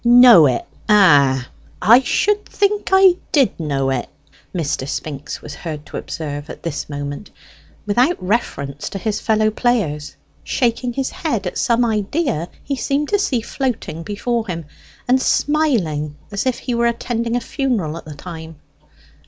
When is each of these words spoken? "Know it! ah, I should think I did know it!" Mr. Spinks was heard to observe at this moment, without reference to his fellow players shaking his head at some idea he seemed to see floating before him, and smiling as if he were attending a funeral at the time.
"Know 0.03 0.47
it! 0.47 0.65
ah, 0.89 1.47
I 1.79 1.99
should 1.99 2.43
think 2.49 2.89
I 2.91 3.17
did 3.31 3.51
know 3.59 3.91
it!" 3.91 4.09
Mr. 4.51 4.87
Spinks 4.87 5.43
was 5.43 5.53
heard 5.53 5.85
to 5.85 5.97
observe 5.97 6.49
at 6.49 6.63
this 6.63 6.89
moment, 6.89 7.29
without 7.85 8.17
reference 8.19 8.89
to 8.89 8.97
his 8.97 9.19
fellow 9.19 9.51
players 9.51 10.15
shaking 10.43 10.93
his 10.93 11.11
head 11.11 11.45
at 11.45 11.59
some 11.59 11.85
idea 11.85 12.49
he 12.63 12.75
seemed 12.75 13.09
to 13.09 13.19
see 13.19 13.41
floating 13.41 14.01
before 14.01 14.47
him, 14.47 14.65
and 15.07 15.21
smiling 15.21 16.15
as 16.31 16.47
if 16.47 16.57
he 16.57 16.73
were 16.73 16.87
attending 16.87 17.35
a 17.35 17.39
funeral 17.39 17.95
at 17.95 18.05
the 18.05 18.15
time. 18.15 18.55